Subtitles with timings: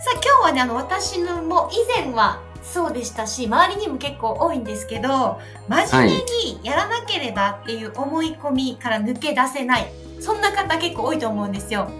[0.00, 6.16] さあ今日はねあの私のも以前はそうでしたし周りにも結構多いんですけど真面目
[6.54, 11.90] にやらなければっていう思い込みから抜け出せないそんな方結構多いと思うんですよ。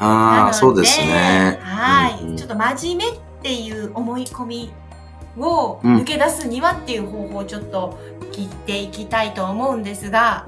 [0.00, 1.58] なああ、そうですね。
[1.62, 4.72] はい、うんうんちょっと真面目っていう思い込み
[5.38, 7.98] をうん抜け出すにはっていう方法をちょっと
[8.32, 10.46] 聞いていきたいと思うんですが。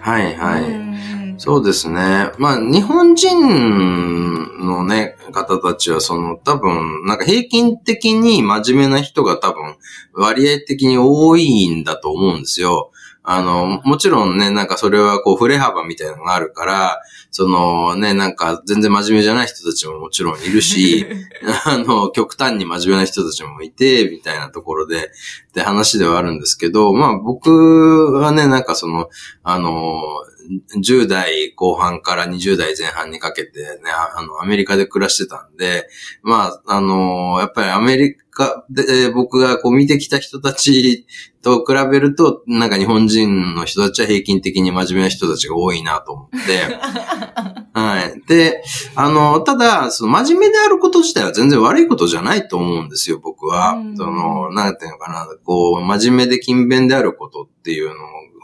[0.00, 0.62] はいはい。
[0.62, 0.96] うん
[1.38, 2.30] そうですね。
[2.38, 9.76] まあ、日本人のね、方たちは、その、多分、なんか平均的に真面目な人が多分、
[10.12, 12.90] 割合的に多いんだと思うんですよ。
[13.28, 17.00] あの、もちろんね、なんかそれはこう、振れ幅みたいなのがあるから、
[17.32, 21.04] そのね、なんか全然真面目じゃない人たちももちろんいるし、
[21.66, 25.10] あの、極端に真面目な人たちもいて、みたいなところで、
[25.48, 29.10] って話ではあるんですけど、まあ僕はね、なんかその、
[29.42, 30.02] あの、
[30.78, 35.88] 10代後半から20代前半にかけてね、あの、アメリカで暮らしてたんで、
[36.22, 41.06] まあ、あの、やっぱりアメリカで僕がこう見てきた人たち
[41.42, 47.65] と比べると、なんか日本人の人たちは平均的に真面目な人たちが多いなと思って、
[48.16, 48.26] はい。
[48.26, 48.62] で、
[48.94, 53.72] あの、ただ、その真面目であること自体は全然悪いことじゃないと思うんですよ、僕は。
[53.72, 57.94] うんその、なんていうのかな、こう、真面目で勤勉であることっていうの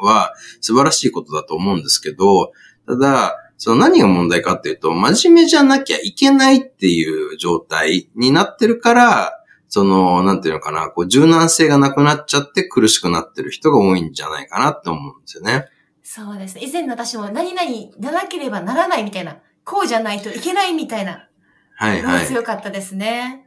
[0.06, 2.52] は素晴らしいことだと思うんですけど、
[2.86, 15.66] ただ、その何が問題かっていうと、真面目じゃなきゃいけないっていう状態になってるから、その、なんていうのかな、こう、柔軟性がなくなっちゃって苦しくなってる人が多いんじゃないかなって思うんですよね。
[16.02, 16.62] そうですね。
[16.64, 21.28] 以前の私も何々ならなければならないみたいな、こうじゃないといけないみたいな、
[21.76, 22.26] はいはい。
[22.26, 23.46] 強かったですね。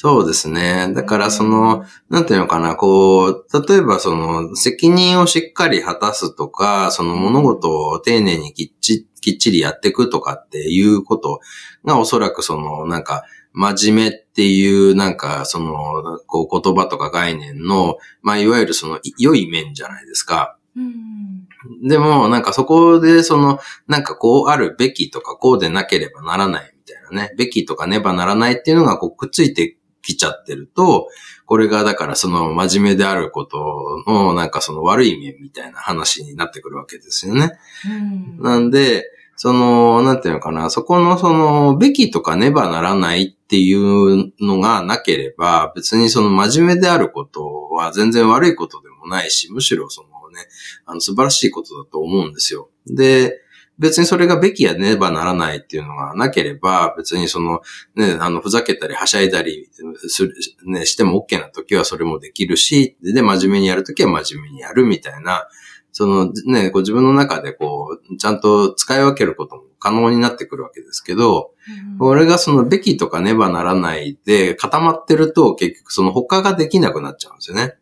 [0.00, 0.92] そうですね。
[0.94, 11.40] だからその、なんていうのかな、こう、例えばその、責任をしっかり果たすとか、その物事を丁寧にきっちきっちりやっていくとかっていうこと
[11.84, 20.57] がおそらくその、なんか、真面目っていう、なんか、その、こう、言葉とか概念の、まあ、いわゆるその、い良い面じゃないですか。
[20.78, 21.88] うん。
[21.88, 31.08] でも、なんかそこで、その、なんかこうあるべきとか、こうでなければならないみたいなね、べきとかねばならないっていうのがこうくっついてきちゃってると、
[31.46, 37.58] これがだからその真面目であることの、なんかその悪い面みたいな話になってくるわけですよね。
[37.86, 38.42] うん。
[38.42, 39.04] なんで、
[39.36, 50.40] その、なんていうのかな、そこのその、べきとかねばならないっていうのがなければ、別にその真面目であることは全然悪いことでもないし、むしろそのね、
[50.86, 52.70] あの素晴らしいことだと思うんですよ。
[52.86, 53.40] で、
[53.78, 57.60] 別にそれがべきやねばならないっていうのがなければ、別にその、
[57.94, 59.70] ね、あの、ふざけたりはしゃいだり
[60.08, 60.34] する、
[60.66, 65.46] ね、しても OK な時はそれもできるし、で、で真面目にやる時は真面目にやるみたいな、
[65.92, 71.52] そのね、こう自分の中でこう、ちゃんと使い分けることも可能になってくるわけですけど、
[71.98, 77.76] これがそのべきとかねばならないで固まってると結局その他ができなくなっちゃうんですよね。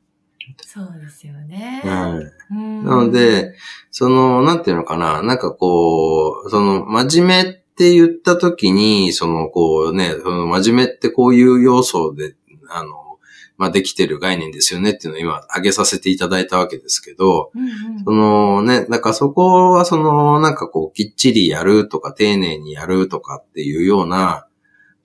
[0.65, 1.83] そうですよね。
[1.85, 2.55] はい。
[2.55, 3.55] うんなので、
[3.91, 12.37] その、なんていうのかな、なんかこう、その、真面目って言った時に、その、こうね、その真面目ってこういう要素で、
[12.69, 13.07] あの、
[13.59, 24.46] まあ、できてる概念ですよねっていうのを今挙げさせていただいたわけですけど、うんうんそのね、だからそこはその、なんかこう、きっちりやるとか、丁寧にやるとかっていうような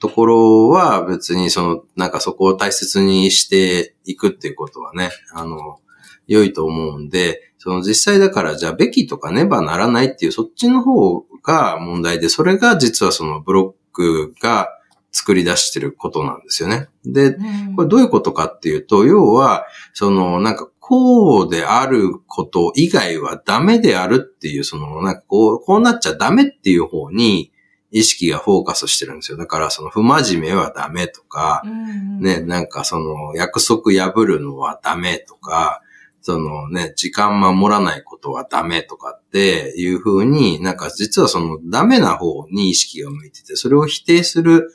[0.01, 5.79] ところは別にその、なんかそこを大切にしていくっていうことはね、あの、
[6.27, 14.69] 良いと思うんで、その実際だからじゃあべきとかねばならないっていうそっちの方が問題で、それが実はそのブロックが
[15.11, 16.87] 作り出してることなんですよね。
[17.05, 27.50] で、うんこれどういうことかっていうと、要は、その、なんか、こうであること以外はダメであるっていう、その、なんかこう、こうなっちゃダメっていう方に
[27.91, 29.37] 意識がフォーカスしてるんですよ。
[29.37, 35.81] だから、その、不真面目はダメとかう、んね、なんかその、約束破るのはダメとか、
[36.21, 44.71] そのね、時間守らないことはダメとかっていう風に、なんか実はそのダメな方に意識が向いてて、それを否定する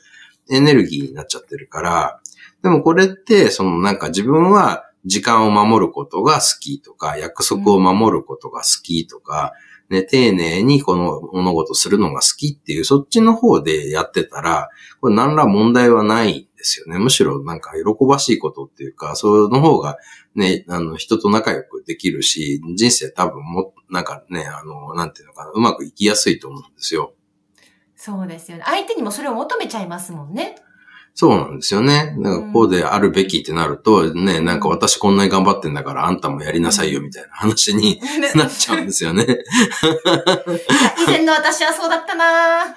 [0.49, 2.19] エネルギーになっちゃってるから、
[2.63, 9.53] でもこれって、そのなんか自分は時間を守ることが好きとか、約束を守ることが好きとか、
[9.89, 14.69] ね、丁寧にこの物事するのが好きっていう、そっちの方でやってたら、
[14.99, 16.99] これ何ら問題はないんですよね。
[16.99, 19.97] むしろなんか喜ばしいことっていうか、その方が
[20.35, 27.13] ね、あの、人と仲良くできるし、人生多分も、なんかね、あの、なんていうのかな、うまくいきやすいと思うんですよ。
[27.95, 28.63] そうですよね。
[28.65, 30.55] 相手にもそれを求めちゃいますもんね。
[31.19, 32.13] そうなんですよね。
[32.19, 37.99] なんかこうであるべきってなると、ね、なんか私こんなに頑張ってんだからあんたもやりなさいよみたいな話に
[38.35, 39.25] なっちゃうんですよね。
[39.25, 42.65] 以前の私はそうだったな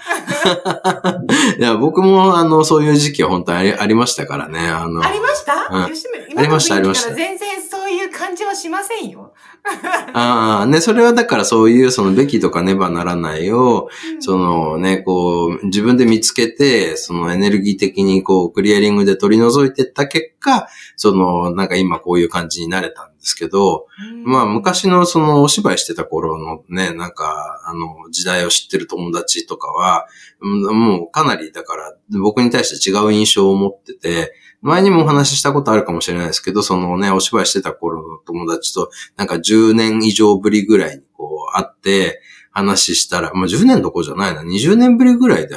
[1.59, 4.71] いや、僕もあの、そういう時期は本当にありましたからね。
[4.71, 9.35] あの、ありました、うんありましたありました全然そういう感じはしませんよ。
[10.15, 14.23] ああ、ね、それはだからそういうそのべきとかねばならないを、うん。
[14.23, 24.25] そのね、こう、自分で見つけて、そのエネルギー的にこう、クリアリングで取り除いていった結果、その、なんか今こういう感じになれたんですけど、うん。
[24.25, 30.07] まあ昔のそのお芝居してた頃のね、なんか、あの、時代を知ってる友達とかは、
[30.41, 42.21] うんもうかなりだから僕に対して違う印象を持ってて、前にもお話ししたことあるかもしれないですけど、そのね、お芝居してた頃の友達と、なんか10年以上ぶりぐらいにこう会って、
[42.53, 45.57] 話したら、まあ10年どころじゃないな、20年ぶりぐらいで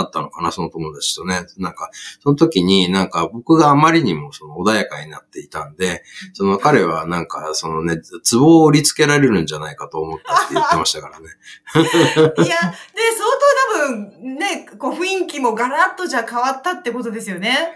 [0.00, 1.46] あったのかな、その友達とね。
[1.58, 6.02] なんか、その時になんか僕があまりにもその穏やかになっていたんで、
[6.32, 11.26] その彼はなんかそのね、ツボを売りつけられるんじゃないかと思ったって言ってましたからね。
[11.74, 17.74] いや、で、相当多分、ね、こう雰囲気もガラッとじゃ変わったってことですよね。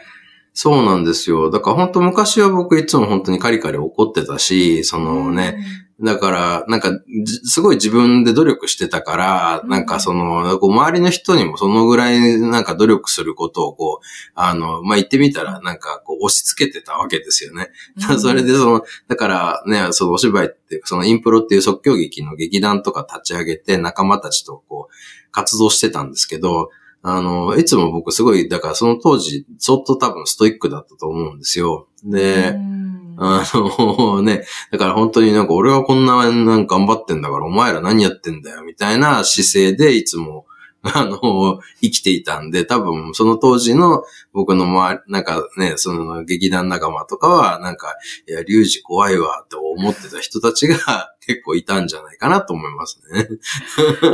[0.56, 1.50] そうなんですよ。
[1.50, 5.58] だから本当昔は僕いつも本当にカリカリ怒ってたし、そのね、
[6.00, 6.90] だから、なんか、
[7.24, 17.70] じすごい自分で努力してたから、うんなんかその、周りの人にもそのぐらいなんか努力することをこう、あの、まあ、言ってみたらなんかこう押し付けてたわけですよね。
[18.08, 24.94] うん それでその、だからね、そのお芝居って、そのインプロっていう即興劇の劇団とか立ち上げて仲間たちとこう、
[25.32, 26.70] 活動してたんですけど、
[27.06, 31.86] あの、いつも僕すごい、だからその当時、相当多分ストイックだったと思うんですよ。
[32.02, 32.74] で、うん
[33.16, 34.42] あのね、
[34.72, 40.46] だから本当になんか俺はこんななんか頑張ってんだからお前ら何やってんだよみたいな姿勢でいつも、
[40.92, 44.04] あの、生きていたんで、多分その当時の
[44.34, 47.94] 僕の周り、なんかね、その劇団仲間とかは、なんか、
[48.28, 50.76] いや、リュウジ怖いわって思ってた人たちが
[51.26, 53.28] 結構いたんじゃないかなと思いますね。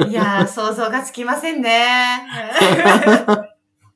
[0.09, 2.23] いやー、想像がつきませんね。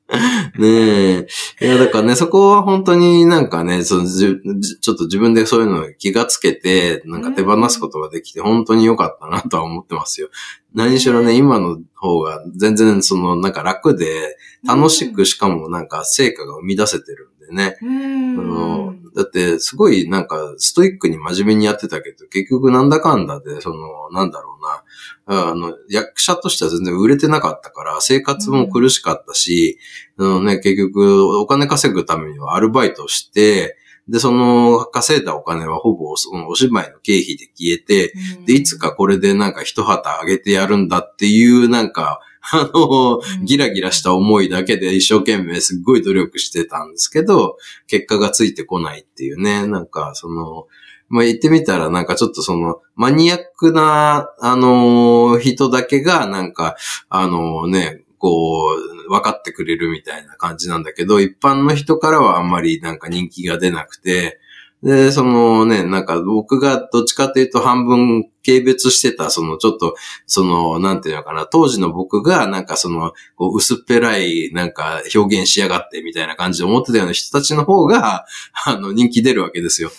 [0.59, 1.27] ねえ。
[1.61, 4.27] いや、だからね、そこは本当になんかね、そのじ
[4.59, 10.29] じちょっと自分でそういうのに気がつけて、なんか手放すことができて、本当に良かったなとは思ってますよ。
[10.75, 14.37] 何しろね、今の方が全然その、なんか楽で、
[14.67, 17.77] 楽しくしかもなんか成果が生み出せてるんでね。
[17.81, 18.95] うあのん。
[19.15, 24.57] だって、すごいなんか、ストイックに真面目にやってたけど、結局なんだかんだで、その、なんだろ
[25.27, 29.79] うな、あの、役者としては全然売れてなかったから、生活も苦しかったし、
[30.17, 33.77] あのね、結局、お金稼ぐためにはアルバイトして、
[34.07, 38.13] で、その稼いだお金はほぼそのお芝居の経費で消えて、
[38.45, 42.19] で、いつかこれでなんか一旗あげてやるんだっていうなんか、
[42.51, 47.57] あの、ギラギラした思いだけで一生懸命すっごい努力してたんですけど、
[47.87, 50.67] 結果がついてこないっていうね、なんかその、
[51.09, 56.75] まあ、言ってみたらなんかちょっとその、マニアックな、あの人だけがなんか、
[57.09, 58.75] あのね、こ
[59.07, 64.39] う、分かってくれるみたいな感じなんだけど、一般の人からはあんまりなんか人気が出なくて、
[64.83, 69.95] で、そのね、なんか僕がどっちかというと半分軽蔑してた、そのちょっと、
[70.27, 78.25] その、なんていうのかな、当時の僕がなんかその、こう薄っぺらいなんか表現しやがってみたいな感じで思ってたような人たちの方が、
[78.65, 79.89] あの、人気出るわけですよ。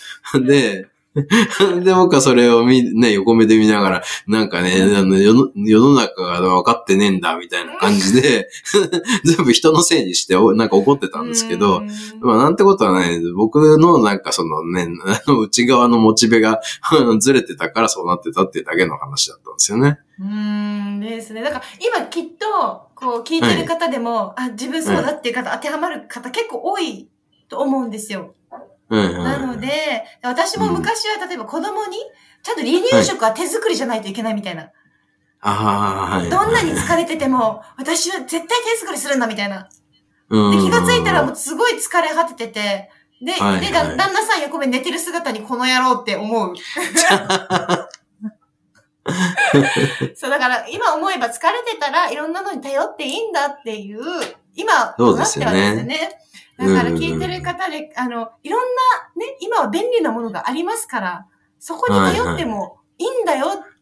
[0.46, 0.87] で、
[1.82, 8.49] で、僕はそれを見、ね、横目で見ながら、なんかね、あの世の世の中が分かってねえんだ、みたいな感じで、
[9.25, 11.82] 全部人のせいにして、おなんか怒ってたんですけど、
[12.20, 13.20] まあ、なんてことはない。
[13.32, 16.61] 僕のなんかそのね、あの内側のモチベが
[17.18, 19.99] ずれてたからそうなってたっていうだけの話だったんですよね。
[20.20, 21.42] うーんですね。
[21.42, 27.08] だから今きっと、こう聞いてる方でも、あ、自分そうだっていう方、当てはまる方結構多い
[27.49, 28.35] と思うんですよ。
[28.88, 31.99] なので、私も昔は例えば子供に、
[32.43, 34.71] ちゃんと離乳食は手作りじゃないといけないみたいな。
[35.40, 36.31] ああ、はい。
[36.31, 39.69] どんなに疲れてても、私は絶対手作りするんだみたいな。
[40.28, 42.90] うんで、気がついたらもうすごい疲れ果ててて、
[43.21, 46.55] で、はいで、だはい旦那さん横目寝てる姿にこの野郎って思う。
[50.14, 54.00] そう、だから今思えば疲れてたらいろんなのに頼っていいんだっていう、
[54.56, 56.18] 今、そうですよねなってはですよね。
[56.58, 61.26] だから聞いてる方で、あの、いろんなね、今は便利なものがありますから、
[61.58, 63.75] そこに頼ってもいいんだよっ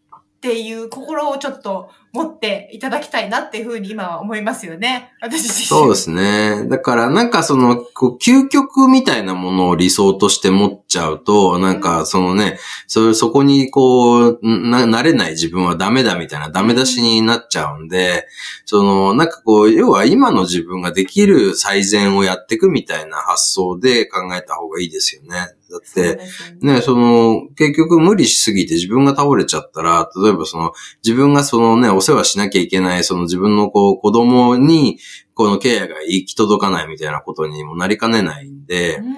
[0.44, 5.10] っていう心をちょっと持っていただきたいなっていうふうに今は思いますよね。
[5.22, 5.66] 私自身。
[5.66, 6.68] そうですね。
[6.68, 12.58] だからなんかその、こう究極みたいなものを理想として持っちゃうと、なんかそのね、
[12.88, 18.26] そそこにこう、な、なれない自分はダメだみたいなダメ出しになっちゃうんで、
[18.66, 25.54] その、なんかこう、要は今の自分ができる最善をやっていくみたいな発想で考えた方がいいですよね。
[25.74, 26.20] だって、
[26.60, 34.98] ね、その、結局無理しすぎて自分が倒れちゃったら、例えばその、自分がそのね、お世話しなきゃいけない、その自分のこう、子供に、
[35.34, 39.14] このケアが行き届かないみたいなことにもなりかねないんで、うん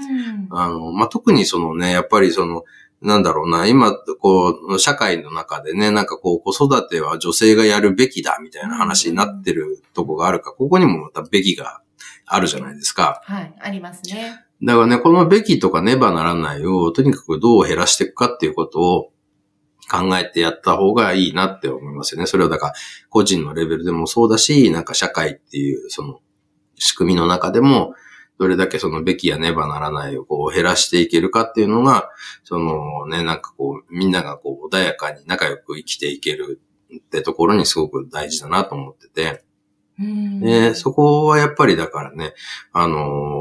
[0.50, 2.64] あの、まあ、特にそのね、やっぱりその、
[3.02, 11.82] なんだろうな、今、こう、社会の中でね、なんかこう、子育ては女性がやるべきだ、みたいな話になってるとこがあるか、ここにもまたべきが
[12.24, 13.20] あるじゃないですか。
[13.24, 14.45] はい、ありますね。
[14.62, 19.12] だからね、このべきとかねばならないを、とにかくどう減らしていくかっていうことを
[19.90, 22.26] 考えてやった方がいいなって思いますよね。
[22.26, 22.72] それはだから、
[23.10, 26.20] 個人のレベルでもそうだし、なんか社会っていう、その、
[26.76, 27.94] 仕組みの中でも、
[28.38, 32.10] どれだけそのべきやねばならないをこう減らしていけるかっていうのが、
[32.44, 36.60] そのね、なんかこう、みんながこう穏やかに仲良く生きていける
[36.94, 39.42] ってところにすごく大事だなと思ってて、
[39.98, 42.34] うんで、そこはやっぱりだからね、
[42.72, 43.35] あのー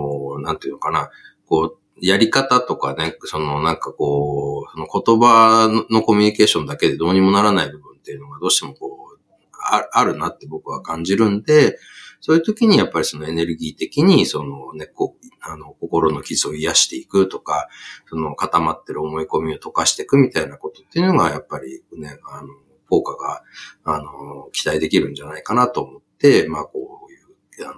[0.45, 1.09] なんていうのかな、
[1.45, 9.19] こう、やり方とかね、そのなんかこう、その言葉のコミュニケーションだけでどうにもならない部分っていうのがどうしてもこう、
[9.67, 11.77] ああるなって僕は感じるんで、
[12.19, 17.67] そういう時にやっぱりそのエネルギー的に、そのね、こう、あの、心の傷を癒していくとか、
[18.09, 22.47] その固まってる思い込みを溶かしていくみたいなことっていうのが、やっぱりね、あの、
[22.89, 23.43] 効果が、
[23.83, 27.75] あの、期待できるんじゃないかなと思って、まあ、こういう、あの、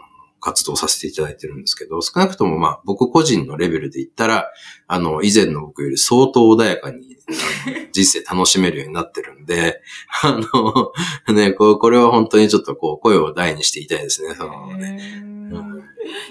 [0.48, 4.50] 活動させていただいてるんですけど、少なくともまあ、僕個人のレベルで言ったら、
[4.88, 7.18] あの、以前の僕より相当穏やかに、
[7.92, 9.82] 人生楽しめるようになってるんで、
[10.24, 15.37] あの、ね、これは本当にちょっとこう、声を大にしていたいですね、そのね。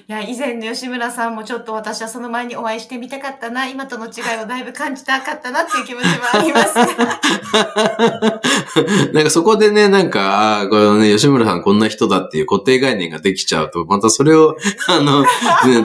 [0.08, 7.20] いや、以前の吉村さんもちょっと私はその前にお会いしてみたかったな、今との違いをだいぶ感じたかったなっていう気持ちもありますが。
[9.12, 14.56] なんかそこでね、なんか、ああ、このね、吉村さんこんな人だっていう固定概念ができちゃうと、またそれを、
[14.88, 15.28] あの、ね、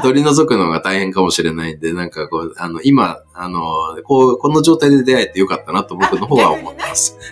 [0.01, 3.62] 取り除くのが大変かもしれないんで、なんかこう、あの、今、あの、
[4.03, 7.17] こう、この状態で出会えてよかったなと僕の方は思います。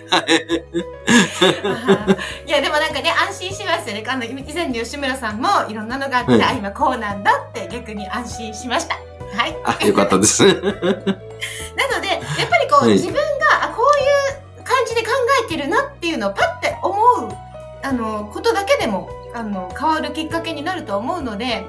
[2.46, 4.04] いや、でもなんかね、安心しますよね。
[4.06, 8.96] あの、以前の吉村さんもいろんなのがあって、はいあ、今こうなんだって逆に安心しました。
[9.36, 9.56] はい。
[9.64, 10.44] あ、よかったです。
[10.46, 13.20] なので、やっぱりこう、はい自分が、
[13.62, 15.08] あ、こういう感じで考
[15.44, 17.28] えてるなっていうのをパッて思う、
[17.82, 21.66] あの、ことだけでも、あの、変わるきっかけになると思うので、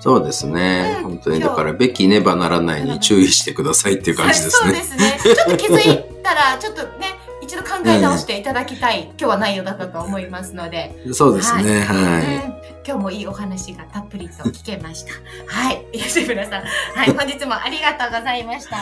[0.00, 0.96] そうですね。
[0.98, 4.82] うん本当に、だから、べきねばならないに注意してくださいっていう感じですそうでね。
[4.82, 5.20] すね。
[5.22, 7.19] ちょっと気づいたら、ちょっとね、
[7.50, 11.80] 一度考え直していただきたい、今日は内容だったと思いますので、そうですね。
[11.80, 11.94] は
[12.46, 15.12] うん今日もいいお話がたっぷりと聞けました。
[15.52, 15.84] はい。
[15.92, 16.62] 吉村さん。
[16.62, 17.10] はい。
[17.12, 18.76] 本日もありがとうございました。
[18.76, 18.80] い。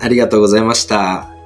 [0.00, 1.41] ありがとうございました。